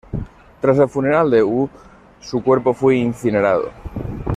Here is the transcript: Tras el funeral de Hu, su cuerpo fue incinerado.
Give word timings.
Tras 0.61 0.79
el 0.79 0.89
funeral 0.89 1.29
de 1.29 1.43
Hu, 1.43 1.69
su 2.19 2.41
cuerpo 2.41 2.73
fue 2.73 2.95
incinerado. 2.95 3.69